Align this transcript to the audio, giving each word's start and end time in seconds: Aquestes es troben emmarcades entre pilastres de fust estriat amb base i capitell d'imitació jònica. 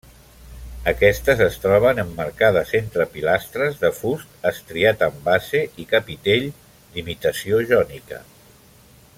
Aquestes 0.91 1.41
es 1.47 1.57
troben 1.65 2.01
emmarcades 2.03 2.73
entre 2.79 3.07
pilastres 3.17 3.77
de 3.83 3.93
fust 3.99 4.49
estriat 4.53 5.05
amb 5.09 5.23
base 5.31 5.65
i 5.85 5.89
capitell 5.95 6.51
d'imitació 6.97 7.65
jònica. 7.75 8.25